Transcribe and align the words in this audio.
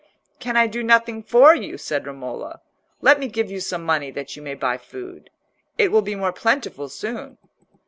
"Can 0.39 0.57
I 0.57 0.65
do 0.65 0.81
nothing 0.81 1.21
for 1.21 1.53
you?" 1.53 1.77
said 1.77 2.07
Romola. 2.07 2.59
"Let 3.01 3.19
me 3.19 3.27
give 3.27 3.51
you 3.51 3.59
some 3.59 3.83
money 3.83 4.09
that 4.09 4.35
you 4.35 4.41
may 4.41 4.55
buy 4.55 4.77
food. 4.79 5.29
It 5.77 5.91
will 5.91 6.01
be 6.01 6.15
more 6.15 6.33
plentiful 6.33 6.89
soon." 6.89 7.37